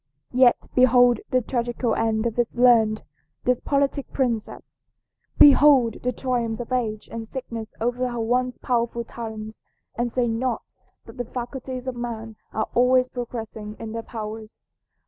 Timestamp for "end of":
1.93-2.35